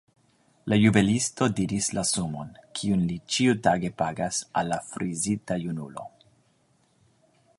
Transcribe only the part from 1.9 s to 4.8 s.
la sumon, kiun li ĉiutage pagas al